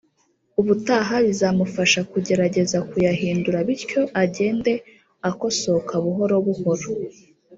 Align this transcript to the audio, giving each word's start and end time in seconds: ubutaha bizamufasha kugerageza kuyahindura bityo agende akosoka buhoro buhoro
ubutaha 0.59 1.15
bizamufasha 1.25 1.99
kugerageza 2.11 2.77
kuyahindura 2.89 3.57
bityo 3.67 4.01
agende 4.23 4.73
akosoka 5.29 5.93
buhoro 6.03 6.35
buhoro 6.45 6.89